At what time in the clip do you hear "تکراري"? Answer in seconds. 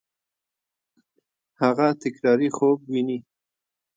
2.03-2.49